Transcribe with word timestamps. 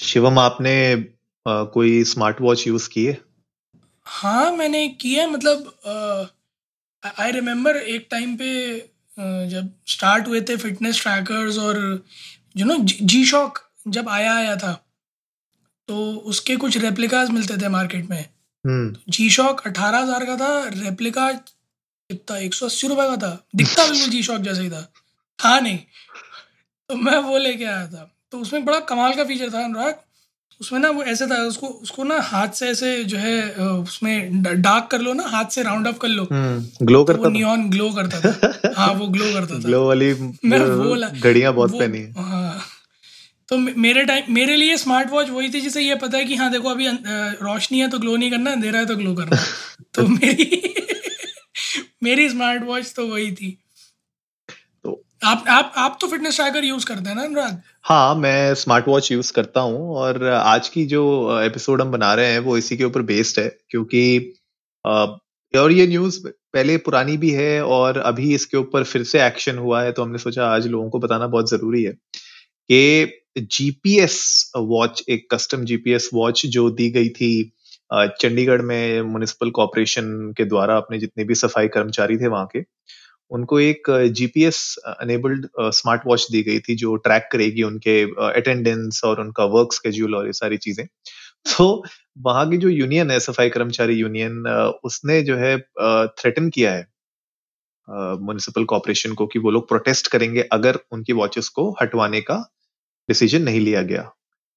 शिवम 0.00 0.38
आपने 0.38 0.92
आ, 1.46 1.62
कोई 1.64 2.04
smart 2.04 2.40
watch 2.40 2.66
use 2.66 2.88
की 2.88 3.04
है 3.04 3.20
हाँ 4.06 4.50
मैंने 4.52 4.88
किया 4.88 5.22
है 5.22 5.30
मतलब 5.30 5.72
आई 7.20 7.32
रिमेम्बर 7.32 7.76
एक 7.76 8.06
टाइम 8.10 8.36
पे 8.36 8.50
जब 9.48 9.72
स्टार्ट 9.86 10.28
हुए 10.28 10.40
थे 10.40 10.56
फिटनेस 10.56 11.02
ट्रैकर्स 11.02 11.58
और 11.58 12.04
यू 12.56 12.66
नो 12.66 12.76
जी 12.82 13.24
शॉक 13.24 13.58
जब 13.88 14.08
आया 14.08 14.34
आया 14.34 14.56
था 14.56 14.72
तो 15.88 16.12
उसके 16.26 16.56
कुछ 16.56 16.76
रेप्लिकाज 16.76 17.30
मिलते 17.30 17.56
थे 17.56 17.68
मार्केट 17.68 18.10
में। 18.10 18.24
हम्म। 18.66 18.96
जी 19.08 19.30
शॉक 19.30 19.60
अठारह 19.66 19.98
हज़ार 19.98 20.24
का 20.24 20.36
था 20.36 20.68
रेप्लिका 20.68 21.32
कितना 21.32 22.38
एक 22.38 22.54
सौ 22.54 22.66
अस्सी 22.66 22.88
रुपये 22.88 23.08
का 23.08 23.16
था। 23.16 23.46
दिखता 23.56 23.86
बिल्कुल 23.90 24.10
जी 24.10 24.22
शॉक 24.22 24.40
जैसे 24.40 24.62
ही 24.62 24.70
था। 24.70 24.82
था 25.38 25.60
नहीं। 25.60 25.78
तो 26.90 26.96
मैं 26.96 27.18
वो 27.18 27.38
लेके 27.38 27.64
आया 27.64 27.86
था। 27.86 28.15
तो 28.32 28.38
उसमें 28.38 28.64
बड़ा 28.64 28.80
कमाल 28.88 29.14
का 29.14 29.24
फीचर 29.24 29.50
था 29.50 29.64
अनुराग। 29.64 29.94
उसमें 30.60 30.78
ना 30.80 30.90
वो 30.90 31.02
ऐसे 31.04 31.26
था 31.26 31.36
उसको 31.44 31.66
उसको 31.66 32.04
ना 32.04 32.18
हाथ 32.22 32.48
से 32.58 32.68
ऐसे 32.68 32.92
जो 33.04 33.18
है 33.18 33.34
उसमें 33.54 34.42
डार्क 34.42 34.88
कर 34.90 35.00
लो 35.00 35.12
ना 35.12 35.22
हाथ 35.28 35.50
से 35.50 35.62
राउंड 35.62 35.86
अप 35.88 35.98
कर 35.98 36.08
लो। 36.08 36.22
हम्म 36.32 36.86
ग्लो 36.86 37.02
तो 37.04 37.12
वो 37.12 37.18
करता 37.18 37.28
नियॉन 37.28 37.68
ग्लो 37.70 37.90
करता 37.92 38.20
था। 38.20 38.72
हाँ 38.76 38.92
वो 38.92 39.06
ग्लो 39.06 39.32
करता 39.32 39.54
था। 39.54 39.58
ग्लो 39.66 39.86
वाली 39.86 40.12
मैं 40.44 40.58
वो 40.60 40.96
घड़ियाँ 41.20 41.52
बहुत 41.54 41.78
पहनी 41.78 42.02
हाँ। 42.18 42.58
तो 43.48 43.56
मेरे 43.58 44.04
टाइम 44.04 44.32
मेरे 44.34 44.56
लिए 44.56 44.76
स्मार्ट 44.76 45.10
वॉच 45.10 45.28
वही 45.30 45.48
थी 45.50 45.60
जिसे 45.60 45.80
ये 45.80 45.94
पता 45.96 46.18
है 46.18 46.24
कि 46.24 46.36
हाँ 46.36 46.50
देखो 46.52 46.68
अभी 46.68 46.88
रोशनी 47.42 47.80
है 47.80 47.88
तो 47.88 47.98
ग्लो 47.98 48.16
नहीं 48.16 48.30
करना 48.30 48.52
अंधेरा 48.52 48.78
है 48.78 48.86
तो 48.86 48.96
ग्लो 48.96 49.14
करना। 49.14 49.36
तो 49.94 50.06
मेरी 50.08 50.62
मेरी 52.02 52.28
स्मार्ट 52.28 52.62
वॉच 52.62 52.92
तो 52.96 53.06
वही 53.06 53.30
थी। 53.32 53.56
आप 55.26 55.44
आप 55.48 55.72
आप 55.76 55.96
तो 56.00 56.06
फिटनेस 56.06 56.36
ट्रैकर 56.36 56.64
यूज़ 56.64 56.84
करते 56.86 57.08
हैं 57.08 57.16
ना, 57.16 57.22
अनुराग? 57.22 57.60
हाँ 57.84 58.14
मैं 58.14 58.54
स्मार्ट 58.54 58.88
वॉच 58.88 59.10
यूज़ 59.12 59.32
करता 59.32 59.60
हूँ 59.60 59.96
और 59.96 60.24
आज 60.26 60.68
की 60.68 60.84
जो 60.86 61.02
एपिसोड 61.40 61.80
हम 61.82 61.90
बना 61.90 62.12
रहे 62.14 62.32
हैं 62.32 62.38
वो 62.38 62.56
इसी 62.56 62.76
के 62.76 62.84
ऊपर 62.84 63.02
बेस्ड 63.02 63.40
है 63.40 63.48
क्योंकि 63.70 64.02
और 64.84 65.72
ये 65.72 65.86
न्यूज़ 65.86 66.18
पहले 66.28 66.76
पुरानी 66.76 67.16
भी 67.16 67.30
है 67.30 67.64
और 67.64 67.98
अभी 67.98 68.34
इसके 68.34 68.56
ऊपर 68.56 68.84
फिर 68.84 69.04
से 69.04 69.22
एक्शन 69.22 69.58
हुआ 69.58 69.82
है 69.82 69.92
तो 69.92 70.02
हमने 70.02 70.18
सोचा 70.18 70.46
आज 70.46 70.66
लोगों 70.66 70.90
को 70.90 70.98
बताना 70.98 71.26
बहुत 71.26 71.50
ज़रूरी 71.50 71.82
है 71.82 71.92
कि 72.70 73.42
जीपीएस 73.50 74.52
वॉच 74.56 75.04
एक 75.08 75.26
कस्टम 75.34 75.64
जीपीएस 75.64 76.10
वॉच 76.14 76.46
जो 76.46 76.68
दी 76.70 76.90
गई 76.90 77.08
थी 77.08 77.32
चंडीगढ़ 77.92 78.62
में 78.62 79.02
म्युनिसिपल 79.02 79.50
कॉरपोरेशन 79.50 80.34
के 80.36 80.44
द्वारा 80.44 80.76
अपने 80.76 80.98
जितने 80.98 81.24
भी 81.24 81.34
सफ़ाई 81.34 81.68
कर्मचारी 81.68 82.16
थे 82.16 82.28
वहाँ 82.28 82.46
के 82.46 82.60
उनको 83.30 83.60
एक 83.60 83.90
जीपीएस 84.14 84.58
अनेबल्ड 84.90 85.46
स्मार्ट 85.74 86.02
वॉच 86.06 86.26
दी 86.32 86.42
गई 86.42 86.58
थी 86.60 86.74
जो 86.76 86.96
ट्रैक 86.98 87.28
करेगी 87.32 87.62
उनके 87.64 88.00
अटेंडेंस 88.32 89.00
और 89.04 89.20
उनका 89.20 89.44
वर्क 89.54 89.72
स्केड्यूल 89.74 90.14
और 90.16 90.26
ये 90.26 90.32
सारी 90.34 90.56
चीज़ें। 90.58 90.86
तो 91.48 91.84
वहाँ 92.20 92.48
की 92.50 92.56
जो 92.58 92.68
यूनियन 92.70 93.10
है, 93.10 93.20
सफ़ाई 93.20 93.50
कर्मचारी 93.50 93.94
यूनियन 93.96 94.46
उसने 94.84 95.22
जो 95.24 95.36
है 95.38 95.58
थ्रेटन 95.60 96.50
किया 96.50 96.72
है 96.72 96.86
म्युनिसिपल 97.88 98.64
कॉरपोरेशन 98.64 99.12
को 99.14 99.26
कि 99.26 99.38
वो 99.38 99.50
लोग 99.50 99.68
प्रोटेस्ट 99.68 100.08
करेंगे 100.08 100.42
अगर 100.52 100.78
उनकी 100.92 101.12
वॉचेस 101.14 101.48
को 101.50 101.70
हटवाने 101.82 102.20
का 102.22 102.36
डिसीज़न 103.08 103.42
नहीं 103.42 103.60
लिया 103.60 103.82
गया। 103.84 104.10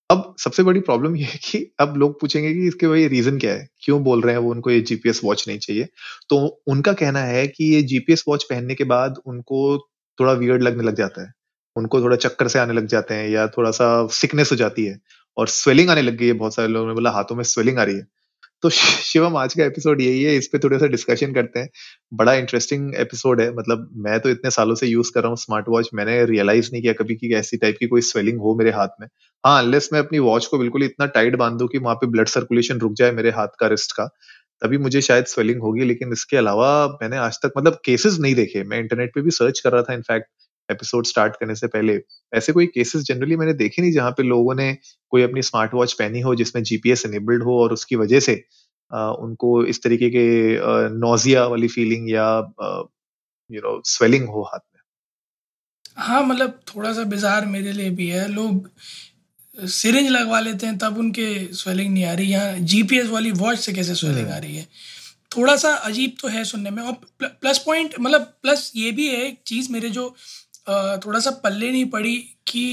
अब 0.09 0.35
सबसे 0.39 0.63
बड़ी 0.63 0.79
प्रॉब्लम 0.79 1.15
यह 1.15 1.27
है 1.27 1.39
कि 1.43 1.57
अब 1.79 1.97
लोग 1.97 2.19
पूछेंगे 2.21 2.53
कि 2.53 2.67
इसके 2.67 2.87
भाई 2.87 3.07
रीजन 3.07 3.37
क्या 3.39 3.53
है? 3.53 3.67
क्यों 3.83 4.03
बोल 4.03 4.21
रहे 4.21 4.33
हैं 4.35 4.41
वो 4.41 4.51
उनको 4.51 4.71
ये 4.71 4.79
जीपीएस 4.81 5.21
वॉच 5.23 5.45
नहीं 5.47 5.59
चाहिए? 5.59 5.87
तो 6.29 6.61
उनका 6.67 6.93
कहना 6.93 7.19
है 7.19 7.47
कि 7.47 7.73
ये 7.75 7.81
जीपीएस 7.81 8.23
वॉच 8.27 8.43
पहनने 8.43 8.75
के 8.75 8.83
बाद 8.83 9.19
उनको 9.25 9.77
थोड़ा 10.19 10.33
वियर्ड 10.33 10.63
लगने 10.63 10.83
लग 10.83 10.95
जाता 10.95 11.21
है। 11.21 11.31
उनको 11.75 12.01
थोड़ा 12.01 12.15
चक्कर 12.15 12.47
से 12.47 12.59
आने 12.59 12.73
लग 12.73 12.85
जाते 12.87 13.13
हैं 13.13 13.29
या 13.29 13.47
थोड़ा 13.47 13.71
सा 13.71 14.07
सिकनेस 14.07 14.51
हो 14.51 14.55
जाती 14.55 14.85
है। 14.85 14.99
और 15.37 15.47
स्वेलिंग 15.47 15.89
आने 15.89 16.01
लग 16.01 16.17
गई 16.17 16.27
है 16.27 16.33
बहुत 16.33 16.55
सारे 16.55 16.67
लोगों 16.67 16.87
ने 16.87 16.93
बोला, 16.93 17.11
हाथों 17.11 17.35
में 17.35 17.43
स्वेलिंग 17.43 17.79
आ 17.79 17.83
रही 17.83 17.95
है। 17.95 18.05
तो 18.63 18.69
शिवम, 18.69 19.35
आज 19.37 19.53
का 19.53 19.65
एपिसोड 19.65 20.01
यही 20.01 20.23
है, 20.23 20.35
इस 20.35 20.47
पे 20.47 20.59
थोड़ा 20.59 20.77
सा 20.77 20.87
डिस्कशन 20.87 21.33
करते 21.33 21.59
हैं। 21.59 21.69
बड़ा 22.13 22.33
इंटरेस्टिंग 22.33 22.95
एपिसोड 22.95 23.41
है 23.41 23.49
मतलब 23.55 23.89
मैं 23.97 24.19
तो 24.19 24.29
इतने 24.29 24.51
सालों 24.51 24.75
से 24.75 24.87
यूज़ 24.87 25.11
कर 25.13 25.21
रहा 25.21 25.29
हूँ 25.29 25.37
स्मार्ट 25.37 25.65
वॉच 25.69 25.89
मैंने 25.93 26.23
रियलाइज़ 26.25 26.69
नहीं 26.73 26.81
किया 26.81 26.93
कभी 26.93 27.15
कि 27.15 27.33
ऐसी 27.35 27.57
टाइप 27.57 27.77
की 27.79 27.87
कोई 27.87 28.01
स्वेलिंग 28.01 28.39
हो 28.39 28.55
मेरे 28.55 28.71
हाथ 28.71 28.87
में। 29.01 29.07
हाँ 29.43 29.63
अनलेस 29.63 29.89
मैं 29.93 29.99
अपनी 29.99 30.19
वॉच 30.19 30.45
को 30.45 30.57
बिल्कुल 30.57 30.83
इतना 30.83 31.05
टाइट 31.07 31.35
बाँध 31.35 31.57
दूँ 31.59 31.67
कि 31.67 31.77
वहाँ 31.77 31.95
पे 31.95 32.07
ब्लड 32.07 32.27
सर्कुलेशन 32.27 32.79
रुक 32.79 32.93
जाए 32.93 33.11
मेरे 33.11 33.29
हाथ 33.29 33.47
का 33.59 33.67
रिस्ट 33.67 33.91
का, 33.91 34.05
तभी 34.61 34.77
मुझे 34.77 35.01
शायद 35.01 35.25
स्वेलिंग 35.25 35.61
होगी। 35.61 35.85
लेकिन 35.85 36.11
इसके 36.13 36.37
अलावा 36.37 36.69
मैंने 37.01 37.17
आज 37.17 37.37
तक 37.43 37.51
मतलब 37.57 37.79
केसेस 37.85 38.17
नहीं 38.19 38.35
देखे। 38.35 38.63
मैं 38.63 38.79
इंटरनेट 38.79 39.11
पे 39.15 39.21
भी 39.21 39.31
सर्च 39.31 39.59
कर 39.59 39.71
रहा 39.71 39.81
था 39.81 39.93
इनफैक्ट 39.93 40.27
एपिसोड 40.71 41.05
स्टार्ट 41.05 41.35
करने 41.35 41.55
से 41.55 41.67
पहले 41.67 41.99
ऐसे 42.33 42.53
कोई 42.53 42.65
केसेस 42.67 43.03
जनरली 43.03 43.35
मैंने 43.35 43.53
देखे 43.53 43.81
नहीं 43.81 43.91
जहाँ 43.91 44.11
पे 44.11 44.23
लोगों 44.23 44.55
ने 44.55 44.73
कोई 45.09 45.21
अपनी 45.21 45.41
स्मार्ट 45.41 45.73
वॉच 45.73 45.93
पहनी 45.93 46.21
हो 46.21 46.35
जिसमें 46.35 46.63
जीपीएस 46.63 47.05
एनेबल्ड 47.05 47.43
हो 47.43 47.61
और 47.63 47.73
उसकी 47.73 47.95
वजह 47.95 48.19
से 48.19 48.35
अ, 48.91 48.97
उनको 49.19 49.63
इस 49.65 49.83
तरीके 49.83 50.09
के 50.09 50.25
नोजिया 50.89 51.45
वाली 51.47 51.67
फीलिंग 51.67 52.09
या 52.11 52.27
यू 53.49 53.61
नो 53.61 53.81
स्वेलिंग 53.85 54.27
हो 54.27 54.41
हाथ 54.43 54.59
में। 54.59 54.81
हाँ 55.97 56.23
मतलब 56.23 56.59
थोड़ा 56.67 56.93
सा 56.93 57.03
बिजार 57.03 57.45
मेरे 57.45 57.71
लिए 57.71 57.89
भी 57.89 58.07
है। 58.07 58.27
लोग 58.27 58.69
सिरिंज 59.55 60.09
लगवा 60.09 60.39
लेते 60.39 60.67
हैं 60.67 60.77
तब 60.77 60.97
उनके 60.97 61.27
स्वेलिंग 61.53 61.93
नहीं 61.93 62.05
आ 62.05 62.13
रही। 62.13 62.27
यहाँ 62.27 62.53
जीपीएस 62.73 63.07
वाली 63.09 63.31
वॉच 63.31 63.59
से 63.59 63.73
कैसे 63.73 63.95
स्वेलिंग 63.95 64.27
आ 64.27 64.37
रही 64.37 64.55
है? 64.55 64.67
थोड़ा 65.37 65.55
सा 65.57 65.73
अजीब 65.87 66.15
तो 66.21 66.27
है 66.27 66.43
सुनने 66.43 66.69
में। 66.71 66.81
और 66.83 66.93
प्लस 67.23 67.57
पॉइंट 67.65 67.95
मतलब 67.99 68.21
प्लस 68.41 68.71
ये 68.75 68.91
भी 68.91 69.07
है 69.07 69.25
एक 69.27 69.39
चीज़ 69.47 69.71
मेरे 69.71 69.89
जो 69.89 70.13
थोड़ा 71.05 71.19
सा 71.19 71.31
पल्ले 71.43 71.71
नहीं 71.71 71.85
पड़ी 71.89 72.17
कि 72.47 72.63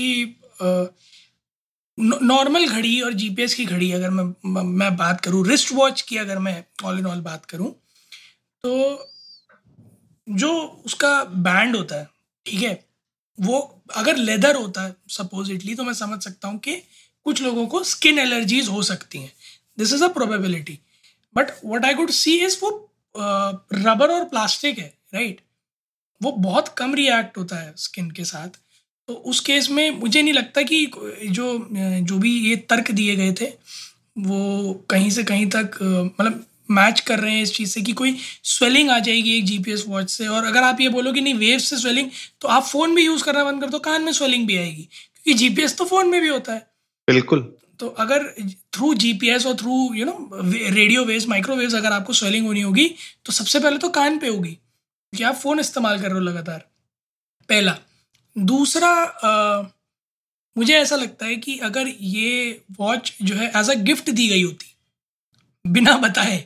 नॉर्मल 1.99 2.67
घड़ी 2.69 3.01
और 3.01 3.13
जीपीएस 3.15 3.55
की 3.55 3.65
घड़ी 3.65 3.91
अगर 3.93 4.11
मैं 4.11 4.63
मैं 4.65 4.97
बात 4.97 5.21
करूँ 5.21 5.47
रिस्ट 5.49 5.73
वॉच 5.73 6.01
की 6.01 6.17
अगर 6.19 6.39
मैं 6.39 6.63
ऑल 6.85 6.99
इन 6.99 7.07
ऑल 7.07 7.21
बात 7.23 7.45
करूँ 7.45 7.71
तो 8.65 8.73
जो 10.27 10.53
उसका 10.87 11.23
बैंड 11.25 11.77
होता 11.77 11.97
है, 11.97 12.09
ठीक 12.47 12.63
है, 12.63 12.85
वो 13.39 13.83
अगर 13.97 14.17
लेदर 14.17 14.57
होता 14.57 14.83
है 14.83 14.95
सपोजिटली 15.11 15.75
तो 15.75 15.85
मैं 15.85 15.93
समझ 15.95 16.23
सकता 16.25 16.49
हूँ 16.49 16.59
कि 16.59 16.75
कुछ 17.27 17.43
लोगों 17.43 17.67
को 17.67 17.83
स्किन 17.85 18.19
एलर्जीज 18.19 18.69
हो 18.69 18.83
सकती 18.83 19.19
हैं। 19.19 19.33
This 19.79 19.93
is 19.93 20.05
a 20.05 20.09
probability 20.11 20.79
but 21.37 21.51
what 21.65 21.85
I 21.85 21.95
could 21.95 22.11
see 22.11 22.37
is 22.39 22.59
वो 22.63 22.71
रबर 23.15 24.11
और 24.11 24.25
प्लास्टिक 24.29 24.79
है 24.79 24.93
राइट 25.15 25.41
वो 26.21 26.33
बहुत 26.33 26.69
कम 26.79 26.95
रिएक्ट 26.95 27.39
होता 27.39 27.57
है 27.57 27.73
स्किन 27.79 28.11
के 28.11 28.25
साथ। 28.25 28.59
तो 29.09 29.15
उस 29.27 29.41
केस 29.41 29.71
में 29.71 29.91
मुझे 29.91 30.23
नहीं 30.23 30.35
लगता 30.35 30.63
कि 30.63 30.85
जो 31.29 31.69
जो 31.73 32.19
भी 32.19 32.31
ये 32.49 32.57
तर्क 32.71 32.91
दिए 32.91 33.17
गए 33.17 33.33
थे 33.41 33.47
वो 34.17 34.73
कहीं 34.91 35.11
से 35.11 35.23
कहीं 35.25 35.47
तक 35.47 35.79
मतलब 35.83 36.45
मैच 36.71 37.01
कर 37.01 37.19
रहे 37.21 37.35
हैं 37.35 37.43
इस 37.43 37.53
चीज़ 37.55 37.71
से 37.71 37.81
कि 37.81 37.93
कोई 37.93 38.17
स्वेलिंग 38.45 38.91
आ 38.91 38.99
जाएगी 38.99 39.37
एक 39.39 39.45
जीपीएस 39.45 39.85
वॉच 39.89 40.11
से। 40.11 40.27
और 40.27 40.45
अगर 40.45 40.63
आप 40.63 40.81
ये 40.81 40.89
बोलो 40.89 41.13
कि 41.13 41.21
नहीं 41.21 41.35
वेव 41.35 41.59
से 41.59 41.77
स्वेलिंग 41.77 42.11
तो 42.41 42.49
आप 42.49 42.63
फ़ोन 42.65 42.95
भी 42.95 43.05
यूज़ 43.05 43.25
करना 43.25 43.45
बंद 43.45 43.61
कर 43.61 43.71
दो 43.71 43.79
कान 43.79 44.03
में 44.03 44.13
स्वेलिंग 44.13 44.47
भी 44.47 44.57
आएगी। 44.57 44.83
क्योंकि 44.83 45.35
जीपीएस 45.35 45.77
तो 45.79 45.85
फ़ोन 45.85 46.09
में 46.09 46.21
भी 46.21 46.29
होता 46.29 46.53
है। 46.53 46.67
बिल्कुल। 47.09 47.41
तो 47.81 47.89
अगर 47.99 48.25
थ्रू 48.75 48.93
जीपीएस 48.97 49.47
और 49.47 49.55
through 49.57 49.95
you 49.95 50.05
know 50.05 50.29
radio 50.35 51.05
waves 51.05 51.29
microwaves 51.29 51.75
अगर 51.75 51.93
आपको 51.93 52.13
स्वेलिंग 52.13 52.47
होनी 52.47 52.61
होगी 52.61 52.89
तो 53.27 53.33
सबसे 53.33 53.61
पहले 53.61 53.79
तो 53.79 53.89
कान 53.91 54.19
पे 54.19 54.29
होगी। 54.29 54.57
क्योंकि 55.13 55.25
आप 55.25 55.35
फ़ोन 55.35 55.61
इस्तेमाल 55.61 56.01
कर 56.01 56.05
रहे 56.05 56.15
हो 56.15 56.21
लगातार? 56.21 56.59
पहला। 57.49 57.79
दूसरा 58.39 58.91
अ, 59.05 59.73
मुझे 60.57 60.75
ऐसा 60.75 60.97
लगता 60.97 61.27
है 61.27 61.37
कि 61.37 61.59
अगर 61.59 61.89
ये 61.89 62.63
वॉच 62.79 63.17
जो 63.23 63.35
है 63.35 63.51
एज 63.57 63.71
अ 63.71 63.75
गिफ्ट 63.75 64.11
दी 64.11 64.29
गई 64.29 64.43
होती 64.43 64.75
बिना 65.65 65.97
बताए 65.99 66.37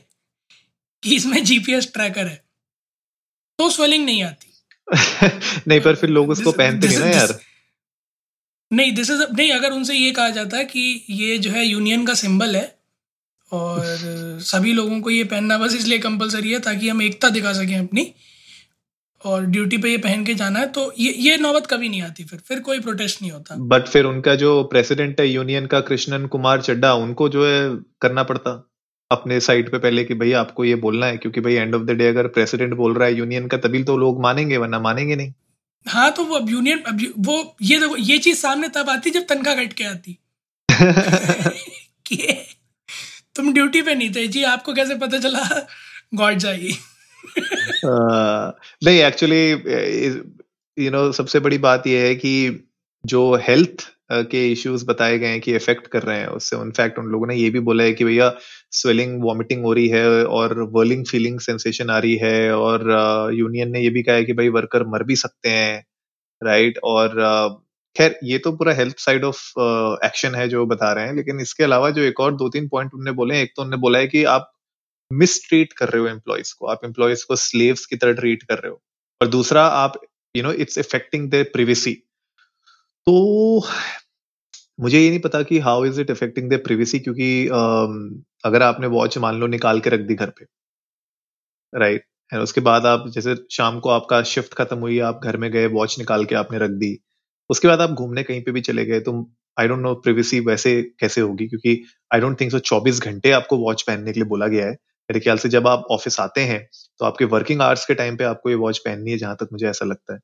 कि 1.03 1.15
इसमें 1.15 1.43
जीपीएस 1.43 1.91
ट्रैकर 1.93 2.27
है 2.27 2.43
तो 3.59 3.69
स्वेलिंग 3.69 4.05
नहीं 4.05 4.23
आती। 4.23 4.47
नहीं 5.67 5.79
पर 5.81 5.95
फिर 5.95 6.09
लोग 6.09 6.29
उसको 6.29 6.51
पहनते 6.51 6.87
हैं 6.87 6.99
ना 6.99 7.05
यार। 7.05 7.39
नहीं 8.71 8.91
दिस 8.91 9.09
इज़ 9.09 9.21
नहीं 9.31 9.51
अगर 9.51 9.71
उनसे 9.71 9.95
ये 9.95 10.11
कहा 10.11 10.29
जाता 10.29 10.57
है 10.57 10.65
कि 10.65 11.05
ये 11.09 11.37
जो 11.37 11.51
है 11.51 11.65
यूनियन 11.65 12.05
का 12.05 12.13
सिंबल 12.13 12.55
है 12.55 12.65
और 13.51 13.81
सभी 14.41 14.73
लोगों 14.73 15.01
को 15.01 15.09
ये 15.09 15.23
पहनना 15.23 15.57
बस 15.57 15.75
इसलिए 15.75 15.99
कंपलसरी 15.99 16.51
है 16.51 16.59
ताकि 16.59 16.89
हम 16.89 17.01
एकता 17.01 17.29
दिखा 17.29 17.53
सकें 17.53 17.77
अपनी। 17.79 18.13
और 19.25 19.45
ड्यूटी 19.45 19.77
पे 19.77 19.89
ये 19.91 19.97
पहन 19.97 20.25
के 20.25 20.33
जाना 20.33 20.59
है 20.59 20.67
तो 20.67 20.91
ये 20.99 21.11
ये 21.19 21.37
नौबत 21.37 21.67
कभी 21.67 21.89
नहीं 21.89 22.01
आती 22.01 22.23
फिर 22.23 22.39
फिर 22.39 22.59
कोई 22.59 22.79
प्रोटेस्ट 22.79 23.21
नहीं 23.21 23.31
होता। 23.31 23.55
बट 23.67 23.87
फिर 23.87 24.05
उनका 24.05 24.35
जो 24.35 24.63
प्रेसिडेंट 24.63 25.19
है 25.21 25.27
यूनियन 25.27 25.65
का 25.65 25.79
कृष्णन 25.81 26.25
कुमार 26.27 26.61
चड्डा 26.61 26.93
उनको 26.93 27.29
जो 27.29 27.45
है 27.47 27.69
करना 28.01 28.23
पड़ता 28.23 28.53
अपने 29.11 29.39
साइड 29.39 29.71
पे 29.71 29.77
पहले 29.77 30.03
कि 30.03 30.13
भैया 30.13 30.39
आपको 30.39 30.65
ये 30.65 30.75
बोलना 30.75 31.05
है 31.05 31.17
क्योंकि 31.17 31.41
भाई 31.41 31.53
एंड 31.53 31.75
ऑफ़ 31.75 31.81
द 31.81 31.91
डे 31.91 32.07
अगर 32.07 32.27
प्रेसिडेंट 32.27 32.73
बोल 32.73 32.93
रहा 32.93 33.07
है 33.07 33.17
यूनियन 33.17 33.47
का 33.47 33.57
तभी 33.57 33.83
तो 33.83 33.97
लोग 33.97 34.21
मानेंगे 34.21 34.57
वरना 34.57 34.79
मानेंगे 34.79 35.15
नहीं। 35.15 35.33
हाँ 35.85 36.11
तो 36.11 36.23
वो 36.23 36.35
अब 36.35 36.49
यूनियन 36.49 36.79
अब 36.87 37.01
वो 37.19 37.55
ये 37.61 37.79
देखो 37.79 37.97
ये 37.97 38.17
चीज़ 38.17 38.37
सामने 38.37 38.67
तब 38.67 38.89
आती 38.89 39.09
जब 39.09 39.25
तनख्वाह 39.29 39.55
कट 39.55 39.73
के 39.73 39.83
आती। 39.83 40.17
कि 42.07 42.17
तुम 43.35 43.53
ड्यूटी 43.53 43.81
पे 43.81 43.95
नहीं 43.95 44.09
थे 44.09 44.27
जी 44.27 44.43
आपको 44.43 44.73
कैसे 44.73 44.95
पता 44.95 45.19
चला? 45.19 45.67
गॉड 46.15 46.37
जाइए। 46.37 46.71
नहीं 47.85 48.99
एक्चुअली 48.99 49.49
यू 50.77 50.91
नो 50.91 51.11
सबसे 51.11 51.39
बड़ी 51.39 51.57
बात 51.57 51.87
यह 51.87 52.03
है 52.03 52.15
कि 52.15 52.33
जो 53.03 53.35
हेल्थ 53.35 53.87
के 54.11 54.51
इश्यूज़ 54.51 54.85
बताए 54.85 55.17
गए 55.19 55.27
हैं 55.27 55.41
कि 55.41 55.55
इफ़ेक्ट 55.55 55.87
कर 55.87 56.03
रहे 56.03 56.17
हैं 56.19 56.27
उससे 56.27 56.55
इनफैक्ट 56.55 56.99
उन 56.99 57.05
लोगों 57.05 57.27
ने 57.27 57.35
ये 57.35 57.49
भी 57.49 57.59
बोला 57.59 57.83
है 57.83 57.93
कि 57.93 58.05
भैया 58.05 58.33
स्वेलिंग 58.71 59.21
वॉमिटिंग 59.23 59.63
हो 59.63 59.73
रही 59.73 59.87
है 59.87 60.25
और 60.25 60.59
वर्लिंग 60.71 61.05
फीलिंग 61.05 61.39
सेंसेशन 61.39 61.89
आ 61.89 61.97
रही 61.99 62.15
है 62.15 62.55
और 62.55 62.81
यूनियन 63.33 63.67
uh, 63.67 63.73
ने 63.73 63.81
ये 63.81 63.89
भी 63.89 64.03
कहा 64.03 64.15
है 64.15 64.25
कि 64.25 64.33
भाई 64.33 64.49
वर्कर 64.49 64.85
मर 64.87 65.03
भी 65.03 65.15
सकते 65.15 65.49
हैं 65.49 65.85
राइट 66.43 66.79
और 66.83 67.15
खैर 67.95 68.19
ये 68.23 68.37
तो 68.37 68.51
पूरा 68.51 68.73
हेल्थ 68.73 68.99
साइड 68.99 69.23
ऑफ़ 69.23 69.39
एक्शन 70.05 70.35
है 70.35 70.47
जो 70.49 70.65
बता 70.65 70.91
रहे 70.93 71.05
हैं 71.05 71.15
लेकिन 71.15 71.39
इसके 71.39 71.63
अलावा 71.63 71.89
जो 71.89 72.01
एक 72.01 72.19
और 72.19 72.35
दो 72.35 72.49
तीन 72.49 72.67
पॉइंट 72.67 72.93
उन्होंने 72.93 73.11
बोले 73.11 73.41
एक 73.41 73.53
तो 73.55 73.61
उन्होंने 73.61 73.81
बोला 73.81 73.99
है 73.99 74.07
कि 74.07 74.23
आप 74.23 74.51
मिस 75.11 75.47
ट्रीट 75.49 75.73
कर 75.73 75.89
रहे 75.89 76.01
हो 76.01 76.07
एम्प्लॉयज़ 76.07 76.53
को। 76.59 76.67
आप 76.67 76.85
एम्प्लॉयज़ 76.85 77.25
को 77.27 77.35
स्लेव्स 77.35 77.85
की 77.85 77.95
तरह 77.95 78.13
ट्रीट 78.13 78.43
कर 78.43 78.55
रहे 78.55 78.71
हो। 78.71 78.81
और 79.21 79.27
दूसरा 79.27 79.65
आप 79.65 80.01
you 80.35 80.43
know 80.43 80.51
it's 80.51 80.77
affecting 80.77 81.31
the 81.31 81.45
privacy 81.53 81.93
तो 83.07 83.13
मुझे 84.79 84.99
ये 84.99 85.09
नहीं 85.09 85.19
पता 85.19 85.43
कि 85.43 85.59
how 85.59 85.85
is 85.85 86.01
it 86.01 86.09
affecting 86.09 86.49
the 86.49 86.53
privacy 86.63 86.99
क्योंकि 86.99 87.47
um, 87.47 88.23
अगर 88.45 88.61
आपने 88.63 88.87
वॉच 88.87 89.17
मान 89.17 89.35
लो 89.35 89.47
निकाल 89.47 89.79
के 89.79 89.89
रख 89.89 89.99
दी 89.99 90.15
घर 90.15 90.29
पे 90.29 90.45
राइट 91.73 92.01
right? 92.01 92.33
एंड 92.33 92.43
उसके 92.43 92.61
बाद 92.61 92.85
आप 92.85 93.07
जैसे 93.07 93.35
शाम 93.51 93.79
को 93.79 93.89
आपका 93.89 94.23
शिफ्ट 94.23 94.53
खत्म 94.53 94.77
हुई 94.77 94.99
आप 94.99 95.21
घर 95.23 95.37
में 95.37 95.51
गए 95.51 95.65
वॉच 95.67 95.99
निकाल 95.99 96.25
के 96.25 96.35
आपने 96.35 96.57
रख 96.57 96.69
दी 96.69 96.97
उसके 97.49 97.67
बाद 97.67 97.81
आप 97.81 97.89
घूमने 97.89 98.23
कहीं 98.23 98.43
पे 98.43 98.51
भी 98.51 98.61
चले 98.61 98.85
गए 98.85 98.99
तो 98.99 99.13
आई 99.59 99.67
डोंट 99.67 99.79
नो 99.79 99.93
प्रिवेसी 99.95 100.39
वैसे 100.39 100.81
कैसे 100.99 101.21
होगी 101.21 101.47
क्योंकि 101.47 101.83
आई 102.13 102.19
डोंट 102.19 102.41
थिंक 102.41 102.51
सो 102.51 102.59
चौबीस 102.59 103.01
घंटे 103.01 103.31
आपको 103.31 103.57
वॉच 103.57 103.81
पहनने 103.81 104.13
के 104.13 104.19
लिए 104.19 104.27
बोला 104.27 104.47
गया 104.47 104.67
है। 104.67 104.77
मेरे 105.11 105.19
ख्याल 105.21 105.37
से 105.39 105.49
जब 105.49 105.67
आप 105.67 105.85
ऑफ़िस 105.91 106.19
आते 106.19 106.41
हैं 106.45 106.59
तो 106.99 107.05
आपके 107.05 107.25
वर्किंग 107.27 107.61
आवर्स 107.61 107.85
के 107.85 107.93
टाइम 107.95 108.17
पे 108.17 108.23
आपको 108.25 108.49
ये 108.49 108.55
वॉच 108.57 108.77
पहननी 108.79 109.11
है, 109.11 109.17
जहाँ 109.17 109.35
तक 109.35 109.49
मुझे 109.53 109.67
ऐसा 109.69 109.85
लगता 109.85 110.13
है। 110.13 110.19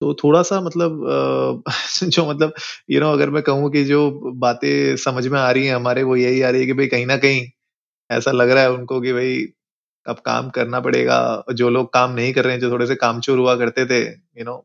तो 0.00 0.14
थोड़ा 0.14 0.42
सा 0.44 0.60
मतलब 0.62 1.64
जो 2.04 2.26
मतलब 2.30 2.52
यू 2.90 3.00
नो 3.00 3.12
अगर 3.12 3.30
मैं 3.30 3.42
कहूँ 3.42 3.70
कि 3.72 3.84
जो 3.84 4.10
बातें 4.38 4.96
समझ 4.98 5.26
में 5.28 5.38
आ 5.40 5.50
रही 5.50 5.66
हैं 5.66 5.74
हमारे, 5.74 6.02
वो 6.04 6.16
यही 6.16 6.42
आ 6.42 6.50
रही 6.50 6.60
है 6.60 6.66
कि 6.66 6.72
भाई 6.74 6.86
कहीं 6.88 7.06
ना 7.06 7.16
कहीं 7.18 7.46
ऐसा 8.10 8.32
लग 8.32 8.50
रहा 8.50 8.62
है 8.62 8.70
उनको 8.72 9.00
कि 9.00 9.12
भाई 9.12 9.36
अब 10.06 10.18
काम 10.26 10.50
करना 10.50 10.80
पड़ेगा। 10.80 11.18
जो 11.54 11.70
लोग 11.70 11.92
काम 11.94 12.12
नहीं 12.12 12.32
कर 12.34 12.44
रहे 12.44 12.54
हैं, 12.54 12.60
जो 12.60 12.70
थोड़े 12.72 12.86
से 12.86 12.94
कामचोर 12.96 13.38
हुआ 13.38 13.56
करते 13.56 13.86
थे 13.86 14.00
यू 14.04 14.44
नो 14.44 14.56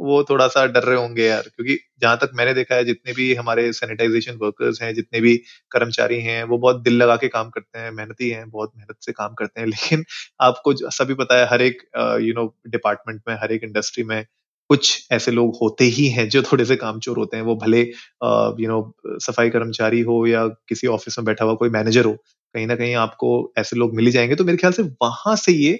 वो 0.00 0.22
थोड़ा 0.24 0.46
सा 0.48 0.64
डर 0.66 0.82
रहे 0.82 0.96
होंगे 0.96 1.24
यार, 1.26 1.42
क्योंकि 1.46 1.78
जहाँ 2.02 2.16
तक 2.18 2.30
मैंने 2.34 2.54
देखा 2.54 2.74
है, 2.74 2.84
जितने 2.84 3.12
भी 3.14 3.34
हमारे 3.34 3.72
सैनिटाइजेशन 3.72 4.36
वर्कर्स 4.42 4.82
हैं, 4.82 4.92
जितने 4.94 5.20
भी 5.20 5.36
कर्मचारी 5.72 6.20
हैं, 6.22 6.42
वो 6.44 6.58
बहुत 6.58 6.82
दिल 6.82 6.96
लगा 6.96 7.16
के 7.16 7.28
काम 7.28 7.50
करते 7.50 7.78
हैं, 7.78 7.90
मेहनती 7.92 8.30
हैं, 8.30 8.48
बहुत 8.50 8.72
मेहनत 8.76 8.96
से 9.02 9.12
काम 9.12 9.34
करते 9.34 9.60
हैं, 9.60 9.66
लेकिन 9.68 10.04
आपको 10.42 10.74
सभी 10.92 11.14
पता 11.14 11.38
है, 11.40 11.46
हर 11.50 11.62
एक 11.62 11.82
यू 12.22 12.34
नो 12.34 12.46
डिपार्टमेंट 12.68 13.20
में, 13.28 13.34
हर 13.42 13.52
एक 13.52 13.64
इंडस्ट्री 13.64 14.04
में 14.04 14.24
कुछ 14.70 15.06
ऐसे 15.12 15.30
लोग 15.30 15.56
होते 15.62 15.84
ही 15.90 16.06
हैं, 16.08 16.28
जो 16.28 16.42
थोड़े 16.42 16.64
से 16.64 16.76
कामचोर 16.76 17.18
होते 17.18 17.36
हैं, 17.36 17.44
वो 17.44 17.56
भले 17.56 17.80
यू 17.82 18.68
नो 18.68 18.82
सफ़ाई 19.20 19.50
कर्मचारी 19.50 20.00
हो 20.02 20.26
या 20.26 20.46
किसी 20.68 20.86
ऑफ़िस 20.88 21.18
में 21.18 21.24
बैठा 21.24 21.44
हुआ 21.44 21.54
कोई 21.56 21.70
मैनेजर 21.70 22.04
हो, 22.04 22.12
कहीं 22.54 22.66
ना 22.66 22.76
कहीं 22.76 22.94
आपको 22.98 23.30
ऐसे 23.58 23.76
लोग 23.76 23.94
मिल 23.96 24.10
जाएँगे। 24.10 24.34
तो 24.34 24.44
मेरे 24.44 24.58
ख्याल 24.58 24.72
से 24.72 24.82
वहाँ 25.02 25.36
से 25.38 25.52
ये 25.54 25.74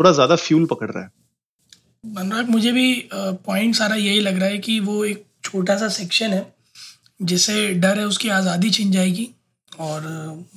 थोड़ा 0.00 0.12
ज़्यादा 0.12 0.36
फ्यूल 0.38 0.66
पकड़ 0.66 0.90
रहा 0.90 1.02
है। 1.04 1.10
अनुराग 2.18 2.50
मुझे 2.50 2.72
भी 2.72 3.08
पॉइंट 3.14 3.74
सारा 3.74 3.96
यही 3.96 4.20
लग 4.20 4.38
रहा 4.38 4.48
है 4.48 4.58
कि 4.58 4.80
वो 4.80 5.04
एक 5.04 5.24
छोटा 5.44 5.76
सा 5.76 5.88
सेक्शन 5.88 6.30
है 6.30 6.54
जिसे 7.22 7.68
डर 7.74 7.98
है 7.98 8.06
उसकी 8.06 8.28
आज़ादी 8.28 8.70
छिन 8.70 8.92
जाएगी 8.92 9.28
और 9.78 10.02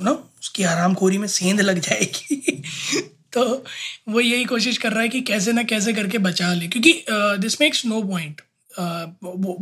ना 0.02 0.12
उसकी 0.12 0.64
आराम 0.64 0.94
खोरी 0.94 1.18
में 1.18 1.28
सेंध 1.28 1.62
लग 1.62 1.80
जाएगी। 1.80 2.64
तो 3.34 3.66
वो 4.10 4.20
यही 4.20 4.46
कोशिश 4.46 4.78
कर 4.78 4.92
रहा 4.92 5.02
है 5.02 5.10
कि 5.10 5.22
कैसे 5.22 5.52
ना 5.52 5.64
कैसे 5.64 5.94
करके 5.94 6.18
बचा 6.18 6.54
ले 6.54 6.68
क्योंकि 6.68 7.06
this 7.12 7.62
makes 7.62 7.86
no 7.86 8.02
point 8.02 8.42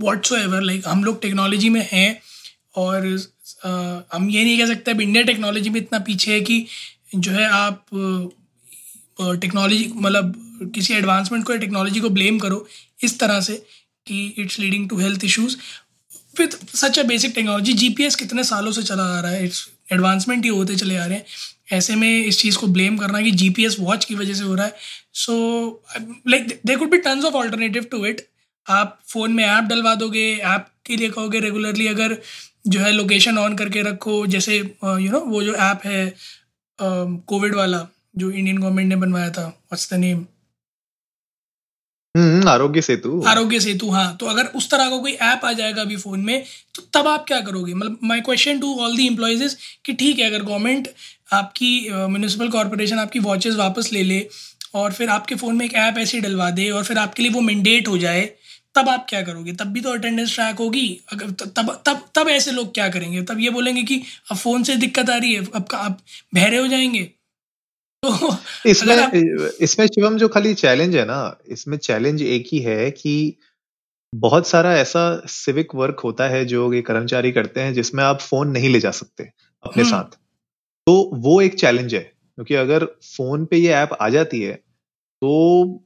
whatsoever 0.32 0.62
like 0.62 0.88
हम 0.88 1.04
लोग 1.04 1.22
टेक्नोलॉजी 1.22 1.70
में 1.70 1.90
हैं 1.92 2.22
और 2.76 3.18
uh, 3.18 4.16
हम 4.16 4.30
ये 4.30 4.44
नहीं 4.44 4.58
कह 4.60 4.66
सकते 4.66 4.92
अब 4.92 5.02
इंडिया 5.02 5.24
टेक्नोलॉजी 5.24 5.70
में 5.70 5.82
इतना 5.82 6.00
पीछे 6.00 6.34
है 6.34 6.42
कि 6.42 6.66
जो 7.16 7.32
है 7.32 7.50
आप 7.50 7.86
टेक्नोलॉजी 9.22 9.94
मतलब 9.96 10.47
किसी 10.64 10.94
एडवांसमेंट 10.94 11.46
को 11.46 11.54
या 11.54 11.60
टेक्नोलॉजी 11.60 12.00
को 12.00 12.10
ब्लेम 12.10 12.40
करो 12.40 12.68
इस 13.04 13.20
तरह 13.20 13.40
से 13.42 13.54
कि 14.08 14.26
it's 14.38 14.60
leading 14.60 14.90
to 14.90 14.98
health 14.98 15.26
issues 15.26 15.56
with 16.40 16.76
such 16.76 17.00
a 17.00 17.04
basic 17.04 17.32
technology 17.36 17.74
GPS 17.74 18.16
कितने 18.16 18.44
सालों 18.44 18.72
से 18.72 18.84
चला 18.84 19.04
आ 19.18 19.20
रहा 19.20 19.32
है? 19.32 19.46
इट्स 19.46 19.68
एडवांसमेंट 19.94 20.44
ही 20.44 20.50
होते 20.50 20.76
चले 20.76 20.98
आ 20.98 21.06
रहे 21.06 21.18
हैं। 21.18 21.26
ऐसे 21.74 21.96
में 21.96 22.26
इस 22.26 22.40
चीज़ 22.40 22.58
को 22.58 22.68
ब्लेम 22.68 22.98
करना 22.98 23.22
कि 23.22 23.32
जीपीएस 23.34 23.76
वॉच 23.80 24.06
की 24.06 24.16
वजह 24.16 24.34
से 24.34 24.44
हो 24.44 24.56
रहा 24.56 24.66
है। 24.66 24.76
So 25.14 25.84
like 26.28 26.60
they 26.66 26.76
could 26.76 26.92
be 26.92 26.98
tons 26.98 27.26
of 27.26 27.34
alternative 27.34 27.84
to 27.92 28.06
it 28.06 28.28
आप 28.68 29.00
फ़ोन 29.08 29.34
में 29.34 29.44
ऐप 29.44 29.64
डलवा 29.64 29.96
दोगे 29.96 30.26
ऐप 30.38 30.68
के 30.86 30.96
लिए 30.96 31.10
कहोगे 31.10 31.40
रेगुलरली 31.40 31.88
अगर 31.88 32.18
जो 32.68 32.80
है 32.80 32.92
लोकेशन 32.92 33.38
ऑन 33.38 33.56
करके 33.58 33.82
रखो, 33.82 34.26
जैसे 34.28 34.58
यू 34.58 35.12
नो 35.12 35.20
वो 35.20 35.44
जो 35.44 35.54
ऐप 35.56 35.82
है 35.86 36.16
कोविड 36.82 37.56
वाला, 37.56 37.88
जो 38.18 38.32
इंडियन 38.32 38.58
गवर्नमेंट 38.58 38.90
ने 38.90 38.96
बनवाया 38.96 39.30
था 39.30 39.46
what's 39.46 39.94
the 39.94 39.98
name 39.98 40.26
Aarogya 42.48 42.82
Setu. 42.82 43.22
Aarogya 43.28 43.60
Setu 43.60 43.90
हाँ। 43.90 44.16
तो 44.20 44.26
अगर 44.26 44.46
उस 44.56 44.70
तरह 44.72 44.90
का 44.90 44.98
कोई 44.98 45.12
ऐप 45.14 45.46
आ 45.46 45.52
जाएगा 45.54 45.82
अभी 45.82 45.96
फ़ोन 45.98 46.20
में 46.20 46.44
तो 46.76 46.82
तब 46.94 47.08
आप 47.08 47.26
क्या 47.28 47.40
करोगे? 47.42 47.74
मतलब 47.74 48.00
my 48.04 48.22
question 48.22 48.60
to 48.60 48.74
all 48.76 48.96
the 48.98 49.08
employees 49.08 49.56
कि 49.86 49.94
ठीक 49.94 50.20
है, 50.20 50.26
अगर 50.26 50.44
गवर्नमेंट 50.44 50.90
आपकी 51.34 51.90
म्यूनिसिपल 51.92 52.50
कॉरपोरेशन 52.50 53.00
आपकी 53.00 53.20
वॉचेस 53.20 53.56
वापस 53.56 53.90
ले 53.94 54.04
ले, 54.04 54.26
और 54.76 54.94
फिर 54.94 55.10
आपके 55.10 55.36
फ़ोन 55.36 55.56
में 55.56 55.66
एक 55.66 55.74
ऐप 55.76 55.98
ऐसी 55.98 56.20
डलवा 56.22 56.50
दे, 56.52 56.70
और 56.70 56.84
फिर 56.84 56.98
आपके 56.98 57.24
लिए 57.24 57.32
वो 57.32 57.42
मैंडेट 57.42 57.88
हो 57.88 57.98
जाए, 57.98 58.22
तब 58.76 58.90
आप 58.90 59.06
क्या 59.10 59.22
करोगे? 59.22 59.54
तब 59.54 59.68
भी 59.68 59.82
तो 59.82 59.90
अटेंडेंस 59.90 60.34
ट्रैक 60.36 60.56
होगी। 60.56 60.88
अगर 61.14 61.30
तब 61.32 61.82
तब 61.86 62.06
तब 62.16 62.30
ऐसे 62.30 62.52
लोग 62.52 62.74
क्या 62.74 62.88
करेंगे? 62.90 63.22
तब 63.24 63.40
ये 63.40 63.50
बोलेंगे 63.50 63.84
कि 63.84 64.02
अब 64.32 64.38
फ़ोन 64.38 64.64
से 64.64 64.76
दिक्कत 64.76 65.10
आ 65.10 65.18
रही 65.18 65.34
है, 65.34 65.46
अब 65.56 65.66
आप 65.76 66.00
बहरे 66.36 66.58
हो 66.58 66.68
जाएँगे। 66.68 67.08
तो 68.04 68.36
इसमें 68.66 68.96
इसमें 69.62 69.86
शिवम 69.88 70.18
जो 70.18 70.28
खाली 70.28 70.54
चैलेंज 70.56 70.96
है 70.96 71.06
ना 71.06 71.20
इसमें 71.48 71.78
चैलेंज 71.80 72.22
एक 72.22 72.48
ही 72.52 72.60
है 72.60 72.90
कि 72.92 73.16
बहुत 74.14 74.48
सारा 74.48 74.74
ऐसा 74.76 75.04
सिविक 75.28 75.76
वर्क 75.76 76.00
होता 76.00 76.28
है 76.28 76.44
जो 76.46 76.72
ये 76.74 76.82
कर्मचारी 76.82 77.32
करते 77.32 77.62
हैं 77.62 77.74
जिसमें 77.74 78.04
आप 78.04 78.20
फ़ोन 78.22 78.50
नहीं 78.50 78.70
ले 78.70 78.80
जा 78.80 78.92
सकते 78.92 79.24
अपने 79.64 79.84
हम्म। 79.84 79.92
साथ 79.92 80.18
तो 80.88 80.94
वो 81.16 81.42
एक 81.42 81.60
चैलेंज 81.60 81.96
है 81.96 82.02
क्योंकि 82.02 82.56
अगर 82.56 82.86
फ़ोन 83.06 83.46
पे 83.46 83.58
ये 83.58 83.74
ऐप 83.74 83.98
आ 84.02 84.10
जाती 84.10 84.42
है 84.42 84.54
तो 85.22 85.30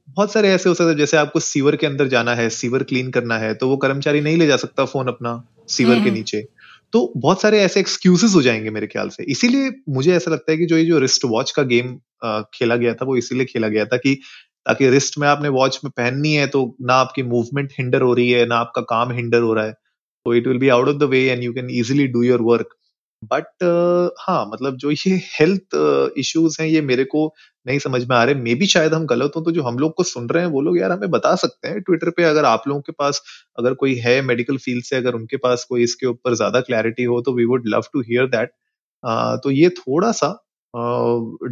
बहुत 0.08 0.32
सारे 0.32 0.48
ऐसे 0.50 0.68
हो 0.68 0.74
सकते 0.74 0.90
हैं 0.90 0.96
जैसे 0.96 1.16
आपको 1.16 1.40
सीवर 1.40 1.76
के 1.76 1.86
अंदर 1.86 2.08
जाना 2.08 2.34
है 2.34 2.48
सीवर 2.52 2.82
क्लीन 2.82 3.10
करना 3.10 3.38
है 3.38 3.52
तो 3.54 3.68
वो 3.68 3.76
कर्मचारी 3.76 4.20
नहीं 4.20 4.36
ले 4.36 4.46
जा 4.46 4.56
सकता 4.56 4.84
फ़ोन 4.84 5.08
अपना 5.08 5.42
सीवर 5.68 5.94
के 5.94 6.00
हम्म। 6.00 6.12
नीचे 6.12 6.46
तो 6.92 7.12
बहुत 7.16 7.40
सारे 7.42 7.60
ऐसे 7.62 7.80
एक्सक्यूजेस 7.80 8.34
हो 8.34 8.42
जाएँगे 8.42 8.70
मेरे 8.70 8.86
ख्याल 8.86 9.08
से। 9.10 9.24
इसीलिए 9.32 9.70
मुझे 9.90 10.12
ऐसा 10.14 10.30
लगता 10.30 10.52
है 10.52 10.58
कि 10.58 10.66
जो 10.66 10.76
ये 10.78 10.84
जो 10.86 10.98
रिस्ट 10.98 11.24
वॉच 11.26 11.50
का 11.50 11.62
गेम 11.64 11.94
खेला 12.54 12.76
गया 12.76 12.94
था, 12.94 13.04
वो 13.06 13.16
इसीलिए 13.16 13.46
खेला 13.46 13.68
गया 13.68 13.84
था 13.86 13.96
कि 13.98 14.14
ताकि 14.66 14.88
रिस्ट 14.90 15.18
में 15.18 15.26
आपने 15.28 15.48
वॉच 15.50 15.80
में 15.84 15.90
पहननी 15.96 16.32
है 16.34 16.46
तो 16.48 16.64
ना 16.82 16.94
आपकी 16.96 17.22
मूवमेंट 17.24 17.72
हिंडर 17.78 18.02
हो 18.02 18.12
रही 18.14 18.30
है, 18.30 18.46
ना 18.46 18.56
आपका 18.56 18.82
काम 18.90 19.12
हिंडर 19.12 19.42
हो 19.42 19.54
रहा 19.54 19.64
है। 19.66 19.72
तो 20.26 20.34
it 20.34 20.46
will 20.48 20.58
be 20.58 20.68
out 20.70 20.88
of 20.88 20.96
the 20.98 21.04
way 21.10 21.20
and 21.30 21.42
you 21.44 21.52
can 21.54 21.70
easily 21.72 22.06
do 22.08 22.22
your 22.22 22.42
work 22.44 22.74
but 23.32 23.64
हाँ 24.20 24.44
मतलब 24.52 24.76
जो 24.78 24.90
ये 24.92 25.16
हेल्थ 25.32 25.76
इश्यूज़ 26.18 26.56
हैं, 26.62 26.68
ये 26.68 26.80
मेरे 26.82 27.04
को 27.06 27.26
नहीं 27.66 27.78
समझ 27.78 28.04
में 28.08 28.14
आ 28.16 28.22
रहे 28.24 28.34
मे 28.36 28.54
भी 28.54 28.66
शायद 28.66 28.94
हम 28.94 29.06
गलत 29.06 29.32
हो 29.36 29.40
तो 29.42 29.50
जो 29.52 29.62
हम 29.62 29.78
लोग 29.78 29.94
को 29.96 30.02
सुन 30.04 30.28
रहे 30.28 30.42
हैं 30.44 30.50
वो 30.50 30.60
लोग 30.62 30.78
यार 30.78 30.92
हमें 30.92 31.10
बता 31.10 31.34
सकते 31.36 31.68
हैं 31.68 31.80
ट्विटर 31.82 32.10
पे 32.16 32.24
अगर 32.24 32.44
आप 32.44 32.62
लोगों 32.68 32.80
के 32.82 32.92
पास, 32.92 33.22
अगर 33.58 33.74
कोई 33.74 33.94
है 33.96 34.20
मेडिकल 34.22 34.56
फ़ील्ड 34.58 34.84
से, 34.84 34.96
अगर 34.96 35.14
उनके 35.14 35.36
पास 35.38 35.64
कोई 35.68 35.82
इसके 35.84 36.06
ऊपर 36.06 36.34
ज़्यादा 36.36 36.60
क्लैरिटी 36.62 37.04
हो 37.04 37.20
तो 37.22 37.34
we 37.36 37.44
would 37.46 37.68
love 37.68 37.82
to 37.92 38.00
hear 38.02 38.26
that 38.28 38.50
तो 39.44 39.50
ये 39.52 39.68
थोड़ा 39.78 40.12
सा 40.14 40.38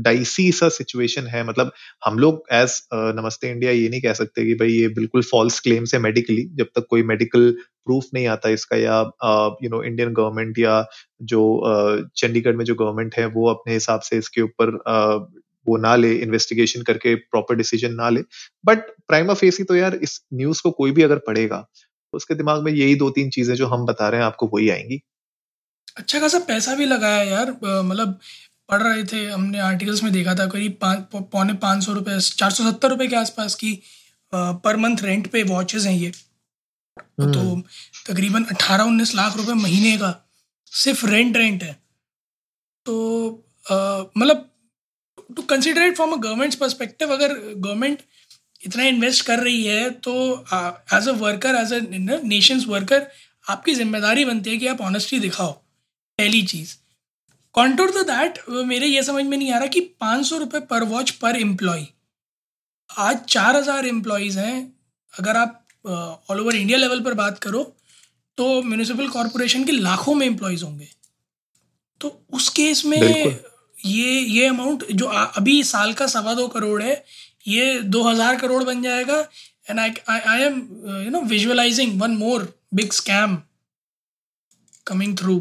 डाइसी 0.02 0.50
सा 0.52 0.68
सिचुएशन 0.70 1.26
है। 1.28 1.42
मतलब 1.46 1.72
हम 2.04 2.18
लोग 2.18 2.42
एज 2.52 2.80
नमस्ते 3.16 3.50
इंडिया 3.50 3.72
ये 3.72 3.88
नहीं 3.88 4.00
कह 4.02 4.12
सकते 4.14 4.44
कि 4.46 4.54
भाई 4.54 4.70
ये 4.70 4.88
बिल्कुल 4.94 5.22
फॉल्स 5.22 5.58
क्लेम्स 5.60 5.94
है 5.94 6.00
मेडिकली 6.00 6.44
जब 6.56 6.66
तक 6.76 6.86
कोई 6.90 7.02
मेडिकल 7.04 7.50
प्रूफ 7.86 8.04
नहीं 8.14 8.26
आता 8.28 8.48
इसका 8.50 8.76
या 8.76 9.00
यू 9.62 9.70
नो 9.70 9.82
इंडियन 9.82 10.12
गवर्नमेंट 10.14 10.58
या 10.58 10.84
जो 11.24 11.42
चंडीगढ़ 12.16 12.56
में 12.56 12.64
जो 12.64 12.74
गवर्नमेंट 12.76 13.14
है 13.18 13.26
वो 13.30 13.48
अपने 13.50 13.74
हिसाब 13.74 14.00
से 14.00 14.18
इसके 14.18 14.42
ऊपर 14.42 14.76
वो 15.70 15.76
ना 15.78 15.94
ले 15.96 16.12
इन्वेस्टिगेशन 16.18 16.82
करके 16.84 17.14
प्रॉपर 17.16 17.56
डिसीज़न 17.56 17.94
ना 17.94 18.08
ले। 18.10 18.22
बट 18.64 18.90
प्राइमा 19.08 19.34
फेसी 19.36 19.64
तो 19.64 19.76
यार 19.76 19.94
इस 20.02 20.20
न्यूज़ 20.34 20.62
को 20.62 20.70
कोई 20.72 20.90
भी 20.92 21.02
अगर 21.02 21.18
पढ़ेगा 21.26 21.58
तो 22.12 22.16
उसके 22.16 22.34
दिमाग 22.34 22.62
में 22.64 22.72
यही 22.72 22.94
दो 22.96 23.10
तीन 23.12 23.30
चीज़ें 23.30 23.54
जो 23.54 23.66
हम 23.68 23.84
बता 23.86 24.08
रहे 24.08 24.20
हैं 24.20 24.26
आपको 24.26 24.50
वही 24.54 24.68
आएँगी। 24.70 25.00
अच्छा 25.96 26.20
खासा 26.20 26.38
पैसा 26.46 26.74
भी 26.74 26.86
लगाया 26.86 27.22
यार 27.24 27.50
मतलब 27.62 28.18
पढ़ 28.68 28.82
रहे 28.82 29.04
थे 29.04 29.24
हमने 29.26 29.58
आर्टिकल्स 29.60 30.02
में 30.02 30.12
देखा 30.12 30.34
था 30.34 30.46
करीब 30.48 30.78
पौने 31.12 31.54
पाँच 31.62 31.84
सौ 31.84 31.92
रुपये 31.92 32.18
चार 32.20 32.50
सौ 32.50 32.64
सत्तर 32.64 32.90
रुपये 32.90 33.08
के 33.08 33.16
आसपास 33.16 33.54
की 33.54 33.72
पर 34.32 34.76
मंथ 34.76 35.02
रेंट 35.04 35.30
पे 35.32 35.42
वॉचेस 35.44 35.86
हैं 35.86 35.94
ये। 35.94 36.10
तो 36.10 37.24
हम्म। 37.24 37.62
तकरीबन 38.06 38.44
अट्ठारह 38.46 38.84
उन्नीस 38.84 39.14
लाख 39.14 39.36
रुपए 39.36 39.54
महीने 39.56 39.96
का 39.98 40.14
सिर्फ़ 40.72 41.06
रेंट 41.06 41.36
रेंट 41.36 41.62
है। 41.62 41.72
तो 42.86 42.94
मतलब 44.16 44.49
to 45.36 45.42
consider 45.50 45.82
it 45.82 45.96
from 45.96 46.12
a 46.12 46.16
government 46.18 46.54
perspective 46.56 47.12
अगर 47.14 47.34
गवर्नमेंट 47.38 48.02
इतना 48.60 48.84
इन्वेस्ट 48.84 49.24
कर 49.26 49.38
रही 49.40 49.64
है 49.64 49.90
तो 50.00 50.12
as 50.94 51.08
a 51.08 51.12
worker 51.18 51.54
as 51.56 51.72
a 51.72 51.80
nation's 52.24 52.66
worker 52.68 53.06
आपकी 53.46 53.74
ज़िम्मेदारी 53.74 54.24
बनती 54.24 54.50
है 54.50 54.56
कि 54.58 54.66
आप 54.66 54.80
ऑनेस्टी 54.82 55.18
दिखाओ, 55.20 55.52
पहली 56.18 56.42
चीज़। 56.44 56.74
कॉन्टोर 57.54 57.90
द 57.92 58.04
दैट 58.06 58.38
मेरे 58.66 58.86
ये 58.86 59.02
समझ 59.02 59.24
में 59.24 59.36
नहीं 59.36 59.52
आ 59.52 59.58
रहा 59.58 59.66
कि 59.68 59.80
पाँच 60.00 60.26
सौ 60.26 60.38
रुपये 60.38 60.60
पर 60.70 60.84
वॉच 60.86 61.10
पर 61.22 61.36
एम्प्लॉय 61.38 61.86
आज 62.90 63.18
चार 63.28 63.56
हज़ार 63.56 63.86
एम्प्लॉयज़ 63.86 64.38
हैं। 64.38 64.72
अगर 65.14 65.36
आप 65.36 65.56
ऑल 66.30 66.40
ओवर 66.40 66.56
इंडिया 66.56 66.78
लेवल 66.78 67.00
पर 67.00 67.14
बात 67.14 67.38
करो 67.38 67.62
तो 68.38 68.62
म्यूनिसिपल 68.62 69.08
कॉरपोरेशन 69.08 69.64
के 69.64 69.72
लाखों 69.72 70.14
में 70.14 70.26
एम्प्लॉयज़ 70.26 70.64
होंगे। 70.64 70.88
तो 72.00 72.08
उस 72.32 72.48
केस 72.50 72.84
में 72.84 73.00
ये 73.84 74.20
ये 74.20 74.46
अमाउंट 74.46 74.84
जो 74.92 75.06
अभी 75.06 75.62
साल 75.64 75.92
का 75.92 76.06
सवा 76.08 76.34
दो 76.34 76.46
करोड़ 76.48 76.82
है 76.82 77.02
ये 77.48 77.80
दो 77.82 78.02
हज़ार 78.02 78.36
करोड़ 78.36 78.62
बन 78.64 78.82
जाएगा। 78.82 79.18
And 79.70 79.80
I 79.80 79.92
I 80.08 80.42
am 80.42 80.58
you 81.04 81.10
know 81.10 81.20
visualising 81.28 82.00
one 82.00 82.16
more 82.16 82.52
big 82.74 82.92
scam 82.92 83.36
coming 84.86 85.16
through 85.18 85.38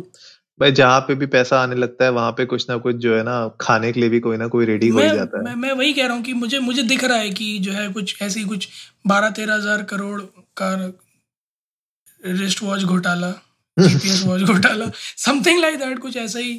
भाई 0.59 0.71
जहाँ 0.71 0.99
पे 1.01 1.15
भी 1.15 1.25
पैसा 1.33 1.59
आने 1.61 1.75
लगता 1.75 2.05
है 2.05 2.11
वहाँ 2.11 2.31
पे 2.31 2.45
कुछ 2.45 2.69
ना 2.69 2.77
कुछ 2.77 2.95
जो 3.03 3.15
है 3.15 3.21
ना 3.23 3.35
खाने 3.61 3.91
के 3.91 3.99
लिए 3.99 4.09
भी 4.09 4.19
कोई 4.19 4.37
ना 4.37 4.47
कोई 4.47 4.65
रेडी 4.65 4.87
हो 4.87 5.01
जाता 5.01 5.37
है। 5.37 5.43
मैं 5.43 5.55
मैं 5.55 5.71
वही 5.73 5.93
कह 5.93 6.05
रहा 6.05 6.15
हूँ 6.15 6.23
कि 6.23 6.33
मुझे 6.33 6.59
मुझे 6.59 6.83
दिख 6.83 7.03
रहा 7.03 7.17
है 7.17 7.29
कि 7.31 7.57
जो 7.59 7.71
है 7.71 7.87
कुछ 7.91 8.21
ऐसी 8.21 8.43
कुछ 8.45 8.67
बारह 9.07 9.29
तेरह 9.29 9.55
हज़ार 9.55 9.83
करोड़ 9.91 10.21
का 10.61 10.73
रिस्ट 12.21 12.63
वॉच 12.63 12.83
घोटाला 12.83 13.31
जीपीएस 13.79 14.23
वॉच 14.23 14.41
घोटाला 14.41 14.89
समथिंग 15.17 15.59
लाइक 15.61 15.77
दैट 15.79 15.99
कुछ 15.99 16.17
ऐसा 16.17 16.39
ही 16.39 16.53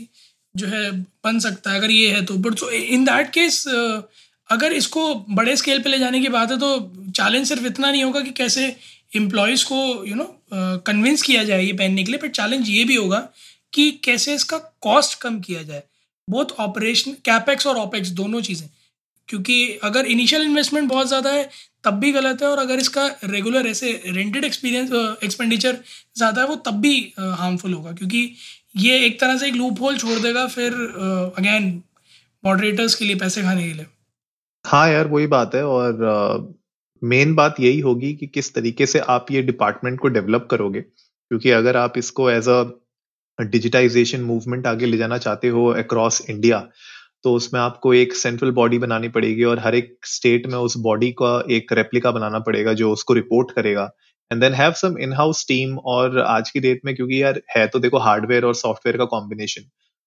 जो 0.55 0.67
है 0.67 0.91
बन 1.25 1.39
सकता 1.39 1.71
है, 1.71 1.79
अगर 1.79 1.91
ये 1.91 2.09
है 2.11 2.25
तो। 2.25 2.37
But 2.39 2.59
so 2.59 2.71
in 2.71 3.05
that 3.05 3.31
case 3.31 3.65
अगर 4.49 4.73
इसको 4.73 5.15
बड़े 5.31 5.57
स्केल 5.57 5.83
पे 5.83 5.91
ले 5.91 5.99
जाने 5.99 6.21
की 6.21 6.29
बात 6.31 6.51
है 6.51 6.59
तो 6.59 6.79
चैलेंज 7.17 7.47
सिर्फ़ 7.49 7.67
इतना 7.67 7.91
नहीं 7.91 8.03
होगा 8.05 8.21
कि 8.21 8.31
कैसे 8.37 8.65
एम्प्लॉयज़ 9.17 9.65
को 9.65 9.77
यू 10.07 10.15
नो 10.15 10.25
कन्विंस 10.87 11.23
किया 11.23 11.45
जाए 11.45 11.65
ये 11.65 11.73
पहनने 11.75 12.05
के 12.05 12.13
लिए 12.13 12.21
बट 12.21 12.31
चैलेंज 12.33 12.69
ये 12.71 12.85
भी 12.85 12.95
होगा 12.97 13.19
कि 13.73 13.91
कैसे 14.05 14.35
इसका 14.35 14.59
कॉस्ट 14.83 15.19
कम 15.21 15.39
किया 15.41 15.63
जाए। 15.63 15.83
बोथ 16.29 16.53
ऑपरेशन 16.61 17.13
कैपेक्स 17.25 17.67
और 17.67 17.77
ऑपेक्स 17.79 18.09
दोनों 18.13 18.41
चीज़ें। 18.43 18.69
क्योंकि 19.29 19.79
अगर 19.85 20.07
इनिशियल 20.09 20.43
इन्वेस्टमेंट 20.43 20.89
बहुत 20.89 21.09
ज़्यादा 21.09 21.31
है, 21.33 21.49
तब 21.85 21.95
भी 21.95 22.11
गलत 22.13 22.43
है, 22.43 22.49
और 22.49 22.59
अगर 22.59 22.79
इसका 22.79 23.07
रेगुलर 23.25 23.67
ऐसे 23.67 23.93
रेंटेड 24.07 24.45
एक्सपीरियंस 24.45 24.91
एक्सपेंडिचर 25.25 25.79
ज़्यादा 26.17 26.43
है, 26.43 26.47
वो 26.49 26.57
तब 26.59 26.81
भी 26.81 26.97
हार्मफुल 27.19 27.73
होगा। 27.73 27.93
क्योंकि 27.93 28.35
ये 28.75 29.05
एक 29.07 29.21
तरह 29.21 29.37
से 29.37 29.49
एक 29.49 29.55
लूप 29.55 29.81
होल 29.81 29.97
छोड़ 29.97 30.19
देगा 30.19 30.47
फिर 30.47 30.73
अगेन 31.39 31.83
मॉडरेटर्स 32.45 32.95
के 32.95 33.05
लिए 33.05 33.17
पैसे 33.17 33.43
खाने 33.43 33.67
के 33.69 33.73
लिए। 33.73 33.87
हाँ 34.65 34.89
यार 34.91 35.09
वही 35.09 35.27
बात 35.27 35.55
है 35.55 35.65
और 35.67 36.59
मेन 37.03 37.31
uh, 37.31 37.37
बात 37.37 37.61
यही 37.61 37.81
होगी 37.81 38.13
कि 38.15 38.27
किस 38.27 38.55
तरीके 38.55 38.87
से 38.87 38.99
आप 39.09 39.31
ये 39.31 39.43
डिपार्टमेंट 39.43 39.99
को 40.01 40.09
डेवलप 40.09 40.47
करोगे। 40.51 40.81
क्योंकि 40.81 41.51
अगर 41.51 41.77
आप 41.77 41.99
इसको 41.99 42.31
एज 42.31 42.49
अ 42.49 42.63
डिजिटाइजेशन 43.39 44.21
मूवमेंट 44.21 44.67
आगे 44.67 44.87
ले 44.87 44.97
जाना 44.97 45.19
चाहते 45.19 45.49
हो 45.49 45.67
अक्रॉस 45.67 46.21
इंडिया 46.31 46.59
तो 47.25 47.33
उसमें 47.35 47.61
आपको 47.61 47.93
एक 47.95 48.15
सेंट्रल 48.15 48.51
बॉडी 48.51 48.79
बनानी 48.79 49.09
पड़ेगी 49.09 49.45
और 49.45 49.59
हर 49.59 49.75
एक 49.75 49.97
स्टेट 50.07 50.47
में 50.47 50.59
उस 50.59 50.77
बॉडी 50.79 51.11
का 51.13 51.33
एक 51.51 51.73
रेप्लिका 51.73 52.11
बनाना 52.11 52.39
पड़ेगा 52.39 52.73
जो 52.73 52.93
उसको 52.93 53.15
रिपोर्ट 53.15 53.51
करेगा। 53.51 53.91
And 54.31 54.41
then 54.41 54.55
have 54.55 54.73
some 54.73 54.99
in 55.03 55.13
house 55.13 55.45
team 55.49 55.77
और 55.93 56.19
आज 56.21 56.51
की 56.51 56.61
डेट 56.61 56.81
में 56.85 56.95
क्योंकि 56.95 57.23
यार 57.23 57.41
है 57.57 57.67
तो 57.69 57.79
देखो 57.79 57.99
हार्डवेयर 57.99 58.45
और 58.45 58.55
सॉफ्टवेयर 58.55 58.97
का 58.99 59.05
कॉम्बिनेशन 59.15 59.63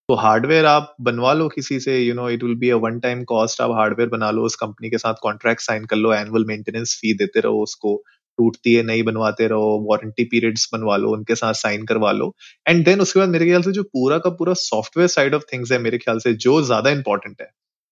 तो 0.09 0.15
हार्डवेयर 0.15 0.65
आप 0.65 0.95
बनवा 1.01 1.33
लो 1.33 1.47
किसी 1.49 1.79
से 1.79 1.97
you 1.99 2.13
know 2.13 2.29
it 2.29 2.43
will 2.43 2.55
be 2.59 2.69
a 2.69 2.75
one 2.85 2.99
time 2.99 3.23
cost 3.23 3.61
आप 3.61 3.71
हार्डवेयर 3.71 4.09
बना 4.09 4.29
लो 4.31 4.43
उस 4.45 4.55
कंपनी 4.55 4.89
के 4.89 4.97
साथ 4.97 5.13
कॉन्ट्रैक्ट 5.23 5.61
साइन 5.61 5.85
कर 5.85 5.95
लो 5.95 6.13
एनुअल 6.13 6.45
मेंटेनेंस 6.47 6.97
फ़ी 7.01 7.13
देते 7.17 7.39
रहो 7.39 7.61
उसको, 7.63 7.95
टूटती 8.37 8.73
है, 8.73 8.83
नहीं 8.83 9.03
बनवाते 9.03 9.47
रहो 9.47 9.77
वारंटी 9.89 10.23
पीरियड्स 10.25 10.69
बनवा 10.73 10.97
लो, 10.97 11.11
उनके 11.13 11.35
साथ 11.35 11.53
साइन 11.55 11.85
करवा 11.85 12.11
लो. 12.11 12.33
एंड 12.67 12.83
देन 12.85 13.01
उसके 13.01 13.19
बाद 13.19 13.29
मेरे 13.29 13.45
ख्याल 13.45 13.61
से 13.61 13.71
जो 13.71 13.83
पूरा 13.83 14.17
का 14.17 14.29
पूरा 14.39 14.53
सॉफ्टवेयर 14.59 15.07
साइड 15.09 15.35
ऑफ़ 15.35 15.43
थिंग्स 15.53 15.71
है 15.71 15.79
मेरे 15.79 15.97
ख्याल 15.97 16.19
से, 16.19 16.33
जो 16.35 16.61
ज़्यादा 16.63 16.89
इंपॉर्टेंट 16.89 17.41
है, 17.41 17.47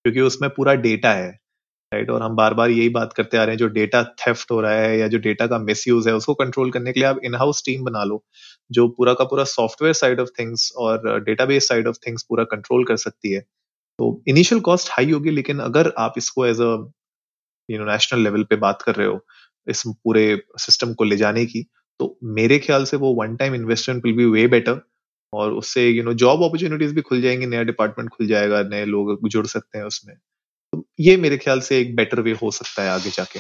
क्योंकि 0.06 0.22
उसमें 0.22 0.50
पूरा 0.52 0.74
डेटा 0.88 1.12
है 1.14 1.32
राइट 1.92 2.10
और 2.10 2.22
हम 2.24 2.36
बार 2.36 2.54
बार 2.54 2.70
यही 2.72 2.90
बात 2.90 3.14
करते 3.14 3.38
आ 3.38 3.44
रहे 3.44 3.54
हैं, 3.54 3.58
जो 3.58 3.68
डेटा 3.70 4.04
थेफ्ट 4.20 4.52
हो 4.52 4.60
रहा 4.62 4.74
है 4.74 4.98
या 5.00 5.08
जो 5.08 5.18
डेटा 5.20 5.48
का 5.48 5.58
मिस 5.60 5.84
है, 5.88 6.14
उसको 6.16 6.34
कंट्रोल 6.34 6.72
करने 6.72 6.92
के 6.94 7.00
लिए 7.00 7.08
आप 7.10 7.20
इन 7.26 7.36
हाउस 7.36 7.62
टीम 7.66 7.84
बना 7.86 8.04
लो, 8.04 8.24
जो 8.72 8.88
पूरा 8.90 9.14
का 9.14 9.24
पूरा 9.26 9.44
सॉफ्टवेयर 9.46 9.94
साइड 9.94 10.20
ऑफ़ 10.20 10.30
थिंग्स 10.40 10.72
और 10.78 11.20
डेटाबेस 11.24 11.68
साइड 11.68 11.88
ऑफ़ 11.88 11.98
थिंग्स 12.08 12.24
पूरा 12.30 12.44
कंट्रोल 12.54 12.86
कर 12.86 12.98
सकती 12.98 13.34
है। 13.34 13.42
तो 14.00 14.24
इनिशियल 14.28 14.62
कॉस्ट 14.62 14.90
हाई 14.92 15.12
होगी, 15.12 15.32
लेकिन 15.32 15.60
अगर 15.62 15.92
आप 16.00 16.14
इसको 16.18 16.46
as 16.46 16.62
a 16.62 16.72
you 17.70 17.80
know 17.80 17.86
national 17.86 18.22
level 18.22 18.44
पे 18.44 18.56
बात 18.58 18.82
कर 18.82 18.96
रहे 18.96 19.08
हो, 19.08 19.20
इस 19.68 19.84
पूरे 19.88 20.26
सिस्टम 20.60 20.94
को 20.94 21.04
ले 21.04 21.18
जाने 21.18 21.46
की 21.46 21.64
तो 22.00 22.18
मेरे 22.36 22.58
ख्याल 22.60 22.86
से 22.86 22.98
वो 22.98 23.14
one 23.16 23.36
time 23.38 23.56
investment 23.56 24.04
will 24.06 24.16
be 24.16 24.26
way 24.28 24.48
better 24.48 24.82
और 25.34 25.54
उससे 25.54 25.88
यू 25.90 26.04
नो 26.04 26.14
जॉब 26.16 26.44
अपॉर्चुनिटीज़ 26.44 26.94
भी 26.96 27.02
खुल 27.02 27.22
जाएँगी, 27.22 27.46
नया 27.46 27.64
डिपार्टमेंट 27.64 28.10
खुल 28.10 28.28
जाएगा, 28.28 28.62
नए 28.64 28.86
लोग 28.86 29.30
जुड़ 29.30 29.46
सकते 29.48 29.78
हैं 29.78 29.86
उसमें। 29.86 30.16
ये 31.00 31.18
मेरे 31.18 31.38
ख्याल 31.38 31.60
से 31.60 31.80
एक 31.80 31.96
बेटर 31.96 32.20
वे 32.20 32.32
हो 32.32 32.52
सकता 32.52 32.84
है 32.84 32.90
आगे 32.90 33.10
जाके। 33.10 33.40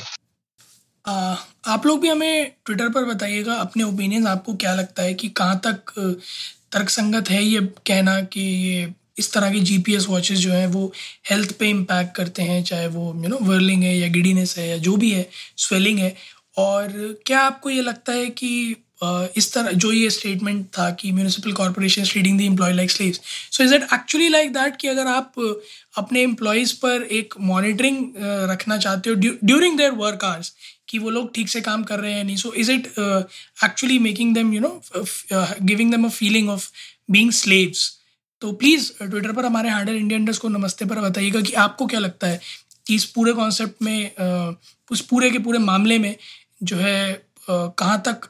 आ, 1.05 1.35
आप 1.65 1.85
लोग 1.85 2.01
भी 2.01 2.07
हमें 2.07 2.51
ट्विटर 2.65 2.89
पर 2.89 3.05
बताइएगा 3.05 3.53
अपने 3.53 3.83
ओपिनियन 3.83 4.27
आपको 4.27 4.53
क्या 4.53 4.73
लगता 4.75 5.03
है 5.03 5.13
कि 5.13 5.29
कहाँ 5.29 5.61
तक 5.67 5.93
तर्कसंगत 6.71 7.29
है 7.29 7.43
ये 7.43 7.59
कहना 7.59 8.21
कि 8.21 8.41
ये 8.41 8.93
इस 9.19 9.33
तरह 9.33 9.51
के 9.51 9.59
जीपीएस 9.59 10.07
वॉचेस 10.07 10.39
जो 10.39 10.51
हैं 10.51 10.67
वो 10.67 10.93
हेल्थ 11.29 11.51
पे 11.51 11.69
इम्पैक्ट 11.69 12.15
करते 12.15 12.41
हैं 12.41 12.63
चाहे 12.63 12.88
वो 12.88 13.13
यू 13.23 13.29
नो 13.29 13.38
वर्लिंग 13.41 13.83
है 13.83 13.97
या 13.97 14.07
गिडीनेस 14.07 14.57
है 14.57 14.69
या 14.69 14.77
जो 14.77 14.95
भी 14.97 15.11
है 15.11 15.29
स्वेलिंग 15.57 16.00
है। 16.00 16.15
और 16.57 17.17
क्या 17.25 17.39
आपको 17.39 17.69
ये 17.69 17.81
लगता 17.81 18.13
है 18.13 18.29
कि 18.29 18.75
इस 19.03 19.53
तरह, 19.53 19.72
जो 19.72 19.91
ये 19.91 20.10
स्टेटमेंट 20.10 20.65
था 20.65 20.89
कि 20.91 21.12
municipal 21.12 21.51
corporation 21.51 22.03
treating 22.03 22.38
the 22.39 22.41
employee 22.41 22.74
like 22.74 22.91
slaves 22.91 23.22
so 23.51 23.63
is 23.63 23.75
it 23.75 23.84
actually 23.93 24.29
like 24.29 24.53
that 24.53 24.75
कि 24.75 24.88
अगर 24.88 25.08
आप 25.08 25.34
अपने 25.98 26.22
एम्प्लॉयज़ 26.22 26.74
पर 26.74 27.03
एक 27.03 27.34
मॉनिटरिंग 27.39 28.05
रखना 28.51 28.77
चाहते 28.77 29.10
हो 29.10 29.15
ड्यूरिंग 29.43 29.77
देयर 29.77 29.91
वर्क 29.91 30.24
आवर्स 30.24 30.53
कि 30.88 31.00
वो 31.00 31.10
लोग 31.10 31.34
ठीक 31.36 31.50
से 31.50 31.62
काम 31.62 31.84
कर 31.84 32.00
रहे 32.00 32.13
हैं 32.13 32.24
नहीं? 32.24 32.36
So 32.36 32.53
is 32.53 32.72
it 32.72 32.88
actually 33.63 34.00
making 34.00 34.34
them 34.36 34.53
you 34.53 34.62
know 34.62 34.81
giving 35.62 35.91
them 35.91 36.05
a 36.05 36.10
feeling 36.10 36.50
of 36.50 36.70
being 37.12 37.31
slaves 37.31 37.98
तो 38.41 38.51
प्लीज़ 38.51 38.91
ट्विटर 39.03 39.31
पर 39.31 39.46
हमारे 39.46 39.70
हैंडल 39.70 39.96
इंडियन 39.96 40.34
को 40.34 40.50
नमस्ते 40.50 40.86
पर 40.86 41.00
बताइएगा 41.00 41.41
कि 41.41 41.53
आपको 41.53 41.86
क्या 41.86 42.00
लगता 42.00 42.27
है 42.27 42.39
कि 42.88 42.96
इस 42.96 43.05
पूरे 43.05 43.34
कॉन्सेप्ट 43.34 43.81
में 43.81 44.12
उस 44.91 45.01
पूरे 45.01 45.29
के 45.31 45.39
पूरे 45.39 45.60
मामले 45.60 45.98
में 46.00 46.15
जो 46.63 46.77
है 46.77 47.25
कहाँ 47.50 48.01
तक 48.05 48.29